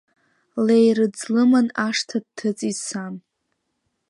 Леирыӡ 0.65 1.15
лыман 1.33 1.67
ашҭа 1.87 2.17
дҭыҵит 2.23 2.77
сан… 2.87 3.15